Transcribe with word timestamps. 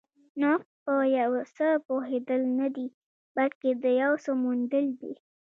نوښت 0.41 0.69
په 0.83 0.93
یو 1.19 1.31
څه 1.55 1.67
پوهېدل 1.87 2.41
نه 2.59 2.67
دي، 2.75 2.87
بلکې 3.35 3.69
د 3.83 3.85
یو 4.01 4.13
څه 4.23 4.31
موندل 4.43 4.85
دي. 5.01 5.13